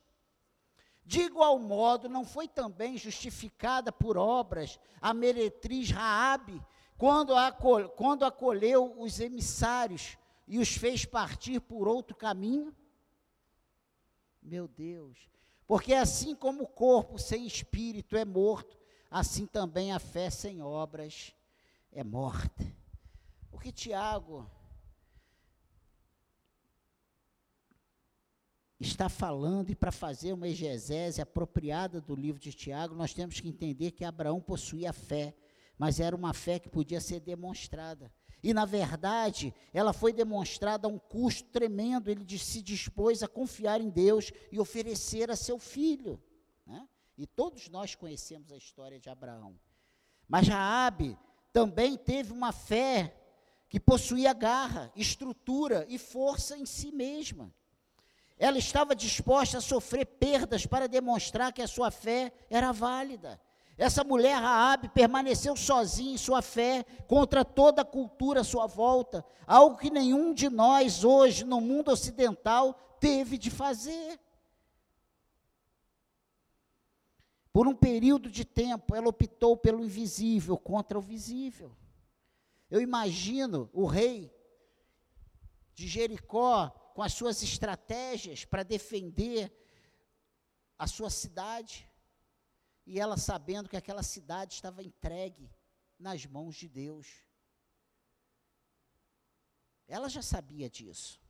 [1.03, 6.63] De igual modo, não foi também justificada por obras a meretriz Raabe,
[6.97, 7.33] quando,
[7.95, 12.73] quando acolheu os emissários e os fez partir por outro caminho?
[14.41, 15.17] Meu Deus.
[15.71, 18.77] Porque assim como o corpo sem espírito é morto,
[19.09, 21.33] assim também a fé sem obras
[21.93, 22.75] é morta.
[23.49, 24.51] O que Tiago
[28.81, 33.47] está falando e para fazer uma exegese apropriada do livro de Tiago, nós temos que
[33.47, 35.33] entender que Abraão possuía fé,
[35.77, 38.11] mas era uma fé que podia ser demonstrada.
[38.43, 42.09] E, na verdade, ela foi demonstrada a um custo tremendo.
[42.09, 46.21] Ele se dispôs a confiar em Deus e oferecer a seu filho.
[46.65, 46.87] Né?
[47.17, 49.59] E todos nós conhecemos a história de Abraão.
[50.27, 51.17] Mas Raabe
[51.53, 53.15] também teve uma fé
[53.69, 57.53] que possuía garra, estrutura e força em si mesma.
[58.37, 63.39] Ela estava disposta a sofrer perdas para demonstrar que a sua fé era válida.
[63.81, 69.25] Essa mulher Raabe permaneceu sozinha em sua fé contra toda a cultura à sua volta,
[69.47, 74.19] algo que nenhum de nós hoje no mundo ocidental teve de fazer.
[77.51, 81.75] Por um período de tempo, ela optou pelo invisível contra o visível.
[82.69, 84.31] Eu imagino o rei
[85.73, 89.51] de Jericó com as suas estratégias para defender
[90.77, 91.89] a sua cidade,
[92.85, 95.49] e ela sabendo que aquela cidade estava entregue
[95.99, 97.23] nas mãos de Deus.
[99.87, 101.21] Ela já sabia disso.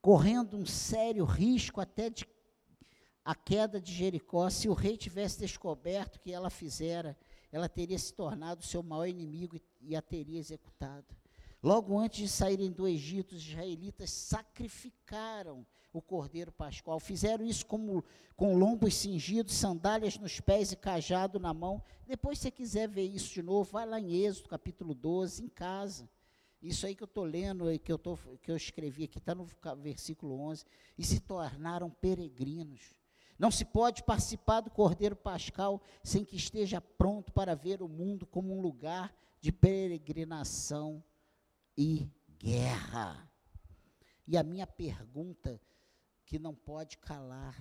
[0.00, 2.24] Correndo um sério risco até de
[3.24, 7.18] a queda de Jericó, se o rei tivesse descoberto que ela fizera,
[7.50, 11.12] ela teria se tornado seu maior inimigo e, e a teria executado.
[11.66, 17.00] Logo antes de saírem do Egito, os israelitas sacrificaram o cordeiro pascual.
[17.00, 18.04] Fizeram isso como,
[18.36, 21.82] com lombos cingidos, sandálias nos pés e cajado na mão.
[22.06, 25.48] Depois, se você quiser ver isso de novo, vai lá em Êxodo, capítulo 12, em
[25.48, 26.08] casa.
[26.62, 29.44] Isso aí que eu estou lendo, que eu, tô, que eu escrevi aqui, está no
[29.78, 30.64] versículo 11.
[30.96, 32.94] E se tornaram peregrinos.
[33.36, 38.24] Não se pode participar do Cordeiro Pascal sem que esteja pronto para ver o mundo
[38.24, 41.02] como um lugar de peregrinação
[41.76, 43.30] e guerra.
[44.26, 45.60] E a minha pergunta,
[46.24, 47.60] que não pode calar: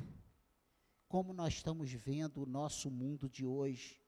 [1.08, 4.02] como nós estamos vendo o nosso mundo de hoje?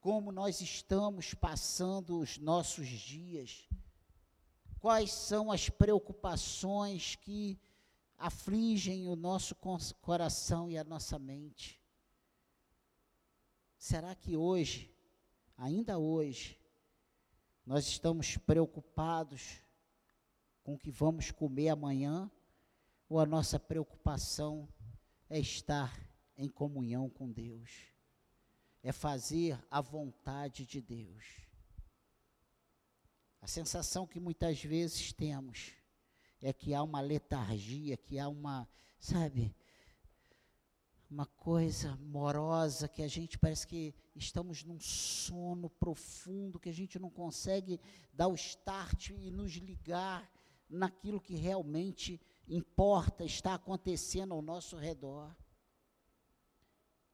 [0.00, 3.68] Como nós estamos passando os nossos dias?
[4.78, 7.58] Quais são as preocupações que
[8.18, 9.54] afligem o nosso
[10.00, 11.80] coração e a nossa mente.
[13.76, 14.90] Será que hoje,
[15.56, 16.58] ainda hoje,
[17.66, 19.62] nós estamos preocupados
[20.62, 22.30] com o que vamos comer amanhã?
[23.08, 24.68] Ou a nossa preocupação
[25.28, 25.98] é estar
[26.36, 27.70] em comunhão com Deus?
[28.82, 31.24] É fazer a vontade de Deus?
[33.40, 35.72] A sensação que muitas vezes temos
[36.40, 39.54] é que há uma letargia, que há uma, sabe,
[41.14, 46.98] uma coisa morosa que a gente parece que estamos num sono profundo, que a gente
[46.98, 47.80] não consegue
[48.12, 50.28] dar o start e nos ligar
[50.68, 55.32] naquilo que realmente importa, está acontecendo ao nosso redor.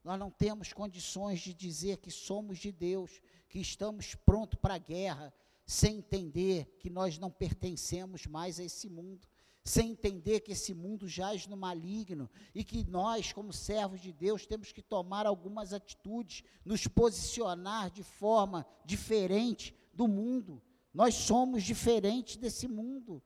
[0.02, 4.78] Nós não temos condições de dizer que somos de Deus, que estamos prontos para a
[4.78, 5.30] guerra,
[5.66, 9.28] sem entender que nós não pertencemos mais a esse mundo,
[9.62, 14.46] sem entender que esse mundo jaz no maligno e que nós, como servos de Deus,
[14.46, 20.62] temos que tomar algumas atitudes, nos posicionar de forma diferente do mundo.
[20.92, 23.22] Nós somos diferentes desse mundo.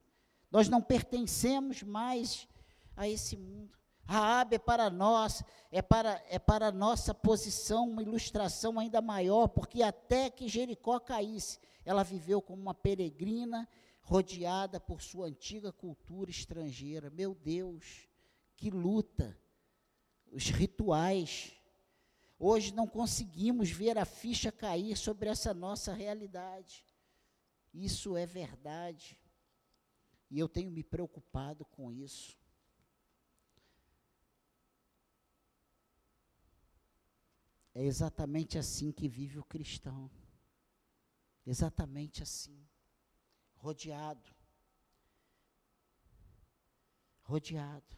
[0.51, 2.49] Nós não pertencemos mais
[2.97, 3.79] a esse mundo.
[4.07, 5.43] Raabe é para nós,
[5.73, 11.59] é para, é para nossa posição uma ilustração ainda maior, porque até que Jericó caísse,
[11.85, 13.67] ela viveu como uma peregrina,
[14.05, 17.11] rodeada por sua antiga cultura estrangeira.
[17.11, 18.07] Meu Deus,
[18.55, 19.37] que luta!
[20.31, 21.53] Os rituais.
[22.39, 26.85] Hoje não conseguimos ver a ficha cair sobre essa nossa realidade.
[27.73, 29.19] Isso é verdade.
[30.31, 32.37] E eu tenho me preocupado com isso.
[37.75, 40.11] É exatamente assim que vive o cristão.
[41.47, 42.67] Exatamente assim.
[43.65, 44.31] Rodeado.
[47.23, 47.97] Rodeado.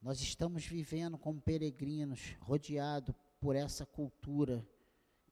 [0.00, 4.64] Nós estamos vivendo como peregrinos, rodeado por essa cultura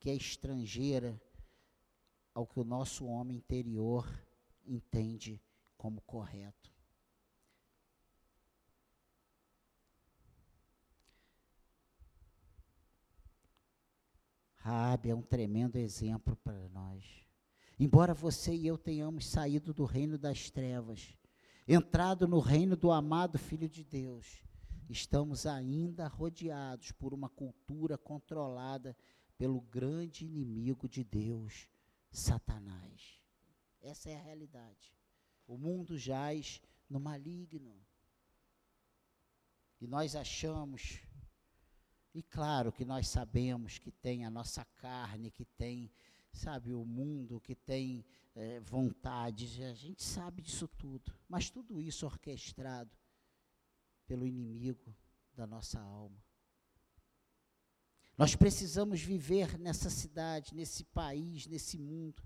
[0.01, 1.17] que é estrangeira
[2.33, 4.05] ao que o nosso homem interior
[4.65, 5.41] entende
[5.77, 6.77] como correto.
[14.59, 17.03] Raabe é um tremendo exemplo para nós.
[17.79, 21.17] Embora você e eu tenhamos saído do reino das trevas,
[21.65, 24.43] entrado no reino do amado Filho de Deus,
[24.89, 28.97] estamos ainda rodeados por uma cultura controlada
[29.37, 31.69] pelo grande inimigo de Deus,
[32.11, 33.21] Satanás.
[33.81, 34.93] Essa é a realidade.
[35.47, 37.73] O mundo jaz no maligno.
[39.79, 40.99] E nós achamos
[42.13, 45.91] e claro que nós sabemos que tem a nossa carne, que tem,
[46.33, 48.03] sabe, o mundo, que tem
[48.35, 51.13] é, vontades, a gente sabe disso tudo.
[51.27, 52.91] Mas tudo isso orquestrado
[54.07, 54.95] pelo inimigo
[55.35, 56.17] da nossa alma.
[58.17, 62.21] Nós precisamos viver nessa cidade, nesse país, nesse mundo,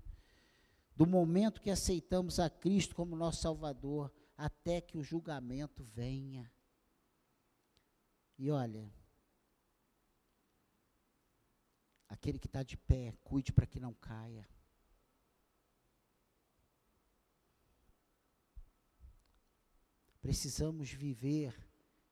[0.96, 6.50] do momento que aceitamos a Cristo como nosso Salvador, até que o julgamento venha.
[8.36, 8.90] E olha,
[12.14, 14.48] aquele que está de pé, cuide para que não caia.
[20.22, 21.54] Precisamos viver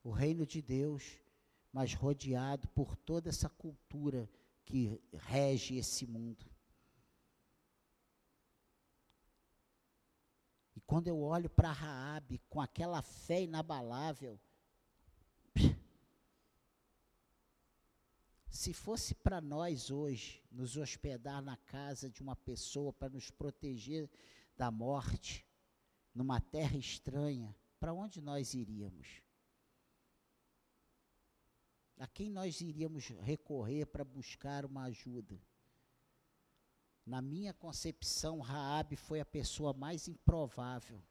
[0.05, 1.19] o reino de Deus,
[1.73, 4.29] mas rodeado por toda essa cultura
[4.65, 6.45] que rege esse mundo.
[10.77, 14.39] E quando eu olho para Raabe com aquela fé inabalável,
[18.53, 24.11] se fosse para nós hoje nos hospedar na casa de uma pessoa para nos proteger
[24.55, 25.47] da morte,
[26.15, 29.23] numa terra estranha, para onde nós iríamos?
[31.97, 35.41] A quem nós iríamos recorrer para buscar uma ajuda?
[37.07, 41.03] Na minha concepção, Raabe foi a pessoa mais improvável.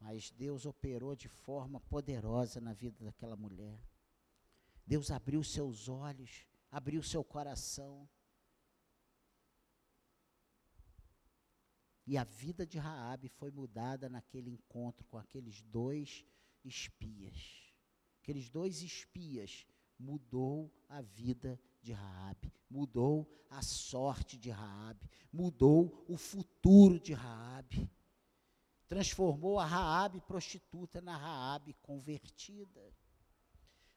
[0.00, 3.78] Mas Deus operou de forma poderosa na vida daquela mulher.
[4.86, 8.08] Deus abriu seus olhos, abriu seu coração.
[12.06, 16.24] E a vida de Raabe foi mudada naquele encontro com aqueles dois
[16.62, 17.72] espias.
[18.20, 19.66] Aqueles dois espias
[19.98, 27.90] mudou a vida de Raabe, mudou a sorte de Raabe, mudou o futuro de Raabe.
[28.86, 32.94] Transformou a Raabe prostituta na Raabe convertida.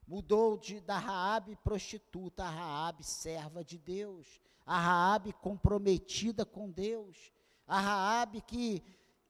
[0.08, 7.32] Mudou de, da Raabe prostituta a Raabe serva de Deus, a Raabe comprometida com Deus,
[7.68, 8.82] a Raabe que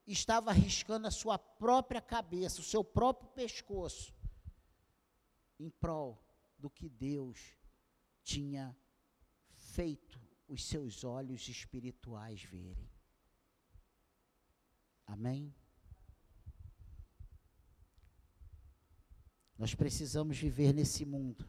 [0.06, 4.14] estava arriscando a sua própria cabeça, o seu próprio pescoço,
[5.60, 6.24] em prol
[6.60, 7.58] do que Deus
[8.24, 8.78] tinha
[9.52, 12.90] feito os seus olhos espirituais verem.
[15.06, 15.54] Amém?
[19.58, 21.48] Nós precisamos viver nesse mundo.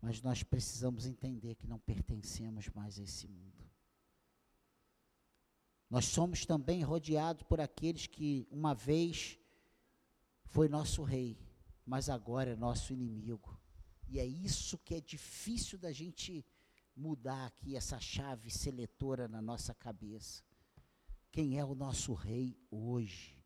[0.00, 3.68] Mas nós precisamos entender que não pertencemos mais a esse mundo.
[5.90, 9.38] Nós somos também rodeados por aqueles que uma vez
[10.44, 11.38] foi nosso rei,
[11.84, 13.58] mas agora é nosso inimigo.
[14.06, 16.44] E é isso que é difícil da gente
[16.94, 20.42] mudar aqui essa chave seletora na nossa cabeça.
[21.30, 23.37] Quem é o nosso rei hoje?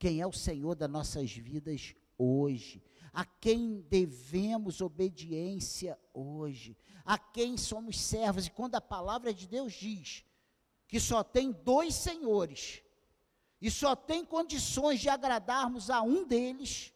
[0.00, 2.82] Quem é o Senhor das nossas vidas hoje?
[3.12, 8.46] a quem devemos obediência hoje, a quem somos servos.
[8.46, 10.24] E quando a palavra de Deus diz
[10.86, 12.82] que só tem dois senhores,
[13.60, 16.92] e só tem condições de agradarmos a um deles,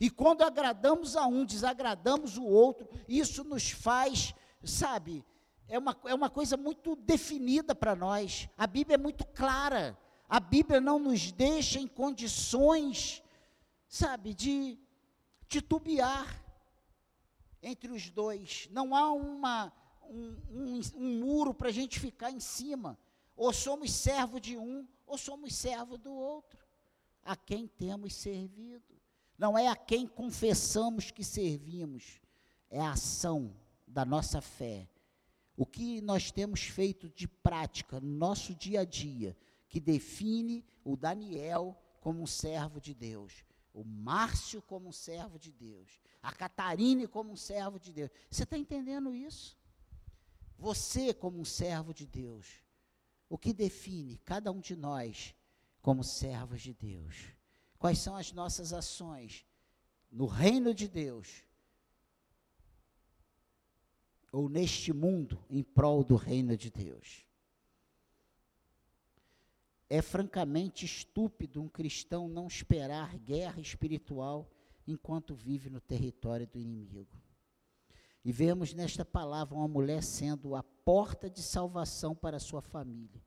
[0.00, 4.34] e quando agradamos a um, desagradamos o outro, isso nos faz,
[4.64, 5.24] sabe,
[5.68, 8.48] é uma, é uma coisa muito definida para nós.
[8.56, 9.98] A Bíblia é muito clara.
[10.28, 13.22] A Bíblia não nos deixa em condições,
[13.88, 14.78] sabe, de
[15.48, 16.44] titubear
[17.62, 18.68] entre os dois.
[18.70, 19.72] Não há uma,
[20.02, 22.98] um, um, um muro para a gente ficar em cima.
[23.34, 26.58] Ou somos servo de um, ou somos servo do outro.
[27.24, 28.98] A quem temos servido.
[29.38, 32.20] Não é a quem confessamos que servimos,
[32.68, 33.54] é a ação
[33.86, 34.88] da nossa fé.
[35.56, 39.36] O que nós temos feito de prática no nosso dia a dia,
[39.68, 43.44] que define o Daniel como um servo de Deus
[43.78, 48.10] o Márcio como um servo de Deus, a Catarine como um servo de Deus.
[48.28, 49.56] Você está entendendo isso?
[50.58, 52.64] Você como um servo de Deus.
[53.28, 55.32] O que define cada um de nós
[55.80, 57.26] como servos de Deus?
[57.78, 59.46] Quais são as nossas ações
[60.10, 61.44] no reino de Deus?
[64.32, 67.24] Ou neste mundo em prol do reino de Deus?
[69.90, 74.50] É francamente estúpido um cristão não esperar guerra espiritual
[74.86, 77.16] enquanto vive no território do inimigo.
[78.24, 83.22] E vemos nesta palavra uma mulher sendo a porta de salvação para a sua família.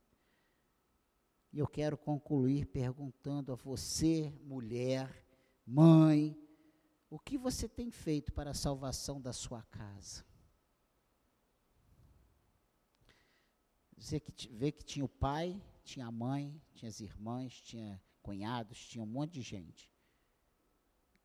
[1.51, 5.25] E eu quero concluir perguntando a você, mulher,
[5.65, 6.37] mãe,
[7.09, 10.23] o que você tem feito para a salvação da sua casa?
[13.97, 19.03] Você que vê que tinha o pai, tinha mãe, tinha as irmãs, tinha cunhados, tinha
[19.03, 19.91] um monte de gente.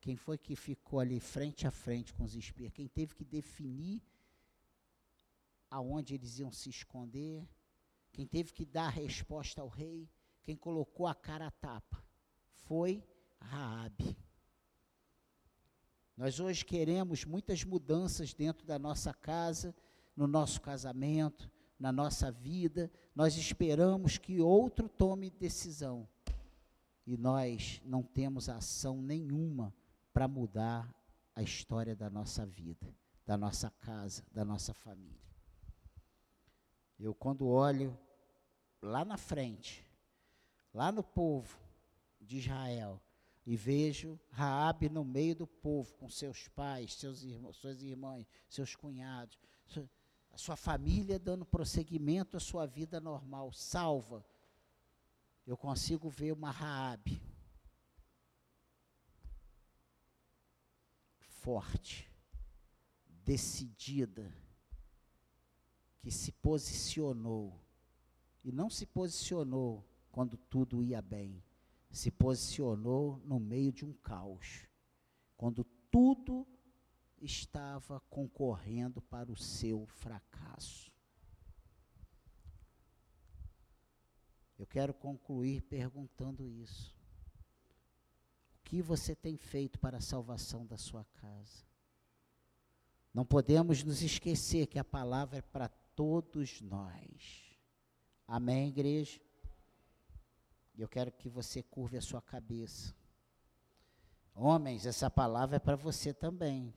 [0.00, 2.72] Quem foi que ficou ali frente a frente com os espias?
[2.72, 4.02] Quem teve que definir
[5.70, 7.48] aonde eles iam se esconder?
[8.12, 10.08] Quem teve que dar a resposta ao rei?
[10.42, 12.02] Quem colocou a cara a tapa?
[12.52, 13.04] Foi
[13.40, 14.16] Raabe.
[16.16, 19.74] Nós hoje queremos muitas mudanças dentro da nossa casa,
[20.16, 26.08] no nosso casamento, na nossa vida, nós esperamos que outro tome decisão.
[27.06, 29.72] E nós não temos ação nenhuma
[30.12, 30.92] para mudar
[31.34, 32.92] a história da nossa vida,
[33.24, 35.20] da nossa casa, da nossa família.
[36.98, 37.96] Eu, quando olho
[38.80, 39.84] lá na frente,
[40.72, 41.58] lá no povo
[42.20, 43.00] de Israel,
[43.46, 48.74] e vejo Raabe no meio do povo, com seus pais, seus irmãos, suas irmãs, seus
[48.74, 49.38] cunhados,
[50.36, 54.22] a sua família dando prosseguimento à sua vida normal, salva.
[55.46, 57.22] Eu consigo ver uma Raabe
[61.18, 62.12] forte,
[63.24, 64.30] decidida,
[66.02, 67.58] que se posicionou.
[68.44, 71.42] E não se posicionou quando tudo ia bem.
[71.90, 74.68] Se posicionou no meio de um caos.
[75.34, 76.46] Quando tudo
[77.20, 80.90] estava concorrendo para o seu fracasso.
[84.58, 86.96] Eu quero concluir perguntando isso
[88.66, 91.64] que você tem feito para a salvação da sua casa?
[93.14, 97.56] Não podemos nos esquecer que a palavra é para todos nós.
[98.26, 99.20] Amém, igreja?
[100.76, 102.94] Eu quero que você curve a sua cabeça.
[104.34, 106.74] Homens, essa palavra é para você também.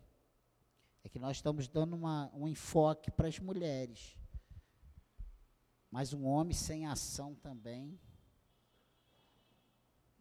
[1.10, 4.18] Que nós estamos dando uma, um enfoque para as mulheres.
[5.90, 8.00] Mas um homem sem ação também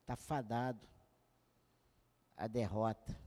[0.01, 0.87] está fadado
[2.37, 3.19] a derrota.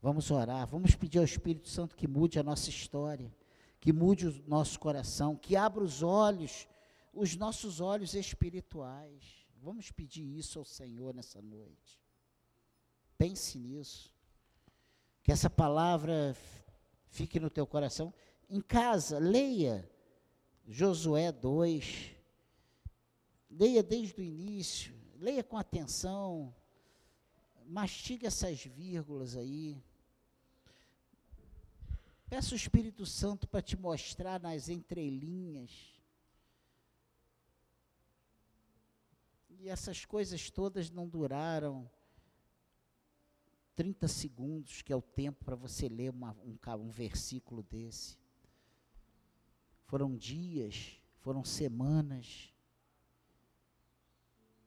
[0.00, 3.32] Vamos orar, vamos pedir ao Espírito Santo que mude a nossa história,
[3.78, 6.66] que mude o nosso coração, que abra os olhos,
[7.14, 9.46] os nossos olhos espirituais.
[9.58, 12.02] Vamos pedir isso ao Senhor nessa noite.
[13.16, 14.11] Pense nisso.
[15.22, 16.36] Que essa palavra
[17.08, 18.12] fique no teu coração.
[18.50, 19.88] Em casa, leia
[20.66, 22.10] Josué 2.
[23.50, 26.54] Leia desde o início, leia com atenção
[27.72, 29.82] mastiga essas vírgulas aí.
[32.28, 35.70] Peça o Espírito Santo para te mostrar nas entrelinhas.
[39.48, 41.90] E essas coisas todas não duraram
[43.74, 48.18] 30 segundos, que é o tempo para você ler uma, um, um versículo desse.
[49.84, 52.52] Foram dias, foram semanas,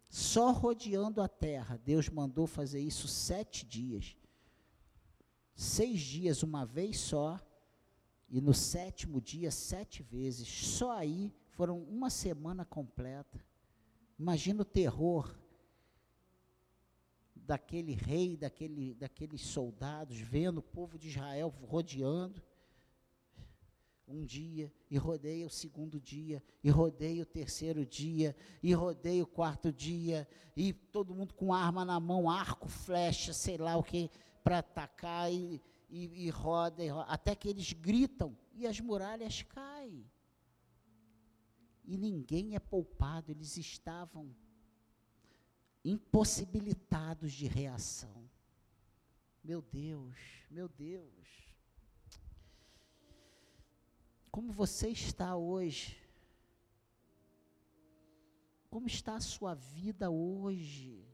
[0.10, 1.78] só rodeando a terra.
[1.84, 4.16] Deus mandou fazer isso sete dias.
[5.54, 7.40] Seis dias uma vez só,
[8.30, 10.48] e no sétimo dia, sete vezes.
[10.48, 13.44] Só aí foram uma semana completa.
[14.18, 15.38] Imagina o terror
[17.46, 22.42] daquele rei, daquele, daqueles soldados, vendo o povo de Israel rodeando
[24.08, 29.28] um dia, e rodei o segundo dia, e rodei o terceiro dia, e rodei o
[29.28, 34.10] quarto dia, e todo mundo com arma na mão, arco, flecha, sei lá o que,
[34.44, 39.42] para atacar, e, e, e, roda, e roda, até que eles gritam, e as muralhas
[39.42, 40.06] caem.
[41.84, 44.36] E ninguém é poupado, eles estavam
[45.86, 48.28] impossibilitados de reação.
[49.44, 50.18] Meu Deus,
[50.50, 51.28] meu Deus.
[54.32, 55.98] Como você está hoje?
[58.70, 61.08] Como está a sua vida hoje?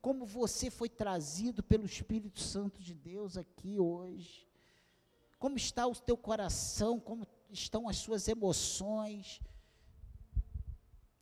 [0.00, 4.48] Como você foi trazido pelo Espírito Santo de Deus aqui hoje?
[5.38, 7.00] Como está o teu coração?
[7.00, 9.40] Como estão as suas emoções?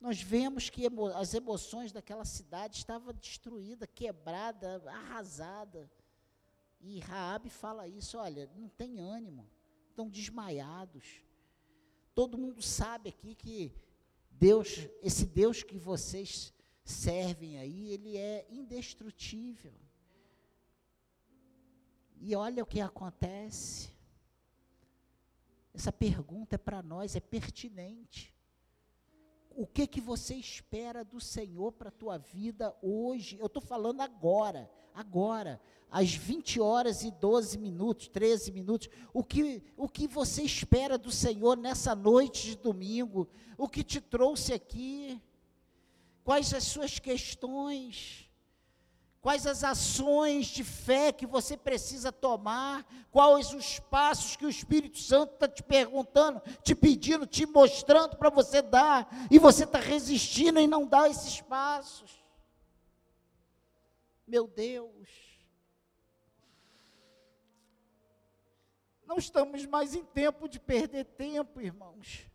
[0.01, 5.91] Nós vemos que emo as emoções daquela cidade estavam destruídas, quebrada, arrasada.
[6.81, 9.49] E Raabe fala isso, olha, não tem ânimo
[9.99, 11.21] estão desmaiados.
[12.15, 13.75] Todo mundo sabe aqui que
[14.31, 19.75] Deus, esse Deus que vocês servem aí, ele é indestrutível.
[22.21, 23.91] E olha o que acontece.
[25.75, 28.33] Essa pergunta é para nós, é pertinente.
[29.59, 33.37] O que que você espera do Senhor para a tua vida hoje?
[33.41, 39.61] Eu estou falando agora, agora às 20 horas e 12 minutos, 13 minutos, o que,
[39.77, 43.29] o que você espera do Senhor nessa noite de domingo?
[43.57, 45.21] O que te trouxe aqui?
[46.23, 48.28] Quais as suas questões?
[49.29, 52.83] Quais as ações de fé que você precisa tomar?
[53.11, 58.31] Quais os passos que o Espírito Santo está te perguntando, te pedindo, te mostrando para
[58.31, 62.25] você dar, e você está resistindo em não dar esses passos?
[64.27, 65.11] Meu Deus.
[69.05, 72.27] Não estamos mais em tempo de perder tempo, irmãos.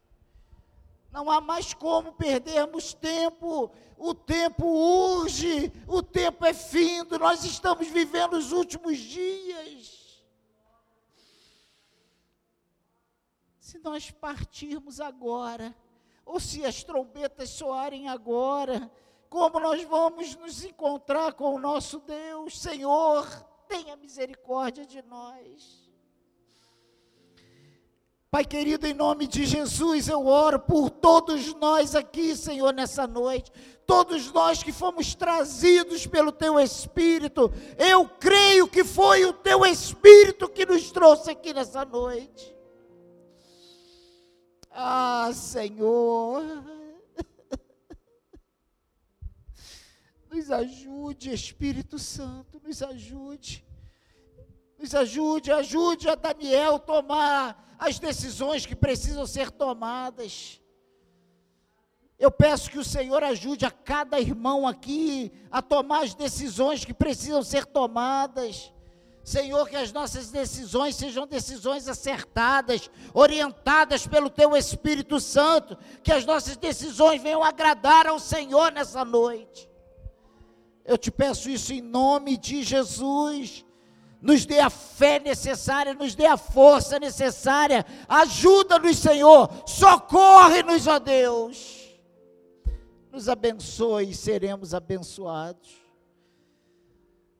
[1.13, 3.71] Não há mais como perdermos tempo.
[3.99, 7.19] O tempo urge, o tempo é findo.
[7.19, 10.23] Nós estamos vivendo os últimos dias.
[13.59, 15.75] Se nós partirmos agora,
[16.25, 18.91] ou se as trombetas soarem agora,
[19.29, 22.59] como nós vamos nos encontrar com o nosso Deus?
[22.59, 23.27] Senhor,
[23.67, 25.82] tenha misericórdia de nós.
[28.33, 33.51] Pai querido, em nome de Jesus, eu oro por todos nós aqui, Senhor, nessa noite.
[33.85, 37.53] Todos nós que fomos trazidos pelo Teu Espírito.
[37.77, 42.55] Eu creio que foi o Teu Espírito que nos trouxe aqui nessa noite.
[44.71, 46.41] Ah, Senhor.
[50.31, 53.63] Nos ajude, Espírito Santo, nos ajude.
[54.83, 60.59] Nos ajude, ajude a Daniel tomar as decisões que precisam ser tomadas.
[62.19, 66.93] Eu peço que o Senhor ajude a cada irmão aqui a tomar as decisões que
[66.93, 68.73] precisam ser tomadas.
[69.23, 76.25] Senhor, que as nossas decisões sejam decisões acertadas, orientadas pelo Teu Espírito Santo, que as
[76.25, 79.69] nossas decisões venham agradar ao Senhor nessa noite.
[80.83, 83.63] Eu te peço isso em nome de Jesus
[84.23, 91.99] nos dê a fé necessária, nos dê a força necessária, ajuda-nos, Senhor, socorre-nos, ó Deus,
[93.11, 95.83] nos abençoe e seremos abençoados.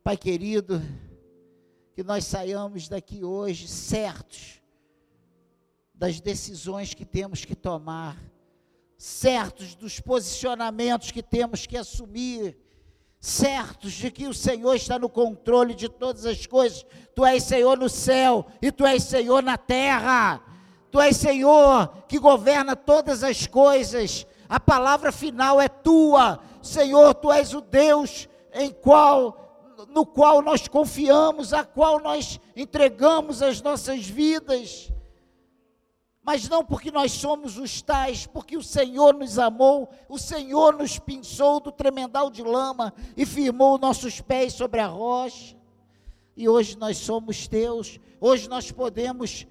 [0.04, 0.82] Pai querido,
[1.96, 4.62] que nós saiamos daqui hoje certos
[5.94, 8.22] das decisões que temos que tomar,
[8.98, 12.58] certos dos posicionamentos que temos que assumir,
[13.24, 16.86] certos de que o Senhor está no controle de todas as coisas.
[17.16, 20.42] Tu és Senhor no céu e tu és Senhor na terra.
[20.92, 24.28] Tu és Senhor que governa todas as coisas.
[24.50, 26.42] A palavra final é tua.
[26.62, 29.40] Senhor, tu és o Deus em qual
[29.88, 34.93] no qual nós confiamos, a qual nós entregamos as nossas vidas
[36.24, 40.98] mas não porque nós somos os tais, porque o Senhor nos amou, o Senhor nos
[40.98, 45.58] pinçou do tremendal de lama e firmou nossos pés sobre a rocha.
[46.36, 49.46] E hoje nós somos teus, hoje nós podemos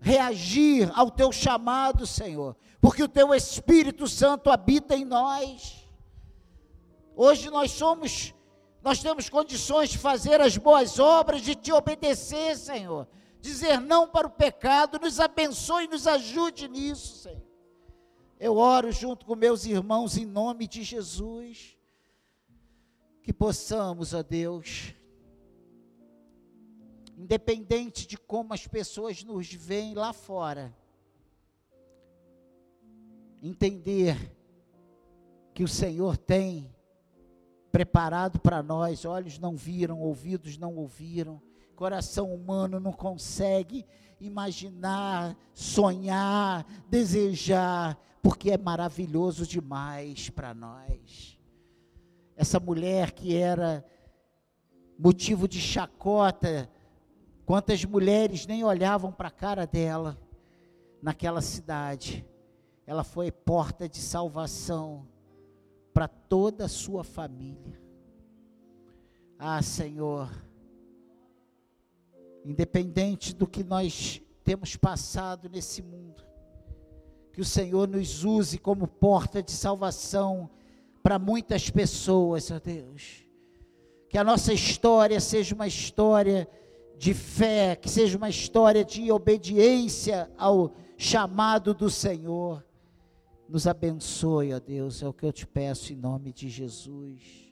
[0.00, 5.84] reagir ao teu chamado, Senhor, porque o teu Espírito Santo habita em nós.
[7.16, 8.32] Hoje nós somos,
[8.80, 13.08] nós temos condições de fazer as boas obras, de te obedecer, Senhor
[13.44, 17.44] dizer não para o pecado, nos abençoe e nos ajude nisso, Senhor.
[18.40, 21.76] Eu oro junto com meus irmãos em nome de Jesus,
[23.22, 24.94] que possamos, ó Deus,
[27.16, 30.74] independente de como as pessoas nos veem lá fora,
[33.42, 34.34] entender
[35.52, 36.74] que o Senhor tem
[37.70, 41.42] preparado para nós, olhos não viram, ouvidos não ouviram,
[41.74, 43.84] coração humano não consegue
[44.20, 51.38] imaginar, sonhar, desejar, porque é maravilhoso demais para nós.
[52.36, 53.84] Essa mulher que era
[54.98, 56.70] motivo de chacota,
[57.44, 60.18] quantas mulheres nem olhavam para a cara dela
[61.02, 62.26] naquela cidade.
[62.86, 65.06] Ela foi porta de salvação
[65.92, 67.80] para toda a sua família.
[69.38, 70.30] Ah, Senhor,
[72.44, 76.22] independente do que nós temos passado nesse mundo,
[77.32, 80.50] que o Senhor nos use como porta de salvação
[81.02, 83.24] para muitas pessoas, ó Deus.
[84.08, 86.48] Que a nossa história seja uma história
[86.96, 92.64] de fé, que seja uma história de obediência ao chamado do Senhor.
[93.48, 97.43] Nos abençoe, ó Deus, é o que eu te peço em nome de Jesus.